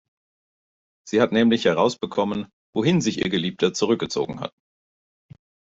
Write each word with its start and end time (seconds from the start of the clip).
Sie 1.07 1.21
hat 1.21 1.31
nämlich 1.31 1.65
herausbekommen, 1.65 2.47
wohin 2.75 3.01
sich 3.01 3.19
ihr 3.19 3.29
Geliebter 3.29 3.71
zurückgezogen 3.71 4.39
hat. 4.39 4.51